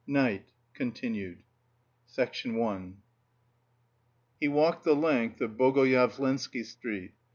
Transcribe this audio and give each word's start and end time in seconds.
NIGHT 0.07 0.51
(continued) 0.73 1.43
I 2.17 2.27
HE 4.39 4.47
WALKED 4.47 4.83
THE 4.83 4.95
LENGTH 4.95 5.41
of 5.41 5.51
Bogoyavlensky 5.57 6.65
Street. 6.65 7.11